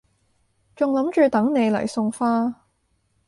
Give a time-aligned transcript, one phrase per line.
[0.75, 2.55] 仲諗住等你嚟送花